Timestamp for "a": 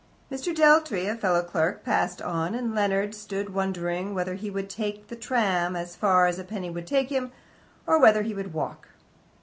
1.07-1.15, 6.39-6.43